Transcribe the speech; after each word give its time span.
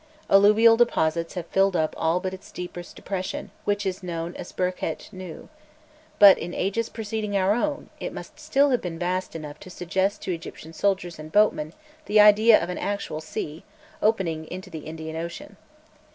Alluvial 0.31 0.77
deposits 0.77 1.35
have 1.35 1.45
filled 1.45 1.75
up 1.75 1.93
all 1.95 2.19
but 2.19 2.33
its 2.33 2.51
deepest 2.51 2.95
depression, 2.95 3.51
which 3.65 3.85
is 3.85 4.01
known 4.01 4.35
as 4.35 4.51
Birket 4.51 5.11
Nû; 5.13 5.47
but, 6.17 6.39
in 6.39 6.55
ages 6.55 6.89
preceding 6.89 7.37
our 7.37 7.53
era, 7.55 7.83
it 7.99 8.11
must 8.11 8.39
still 8.39 8.71
have 8.71 8.81
been 8.81 8.97
vast 8.97 9.35
enough 9.35 9.59
to 9.59 9.69
suggest 9.69 10.23
to 10.23 10.33
Egyptian 10.33 10.73
soldiers 10.73 11.19
and 11.19 11.31
boatmen 11.31 11.73
the 12.07 12.19
idea 12.19 12.59
of 12.59 12.69
an 12.71 12.79
actual 12.79 13.21
sea, 13.21 13.63
opening 14.01 14.47
into 14.47 14.71
the 14.71 14.87
Indian 14.87 15.15
Ocean. 15.17 15.55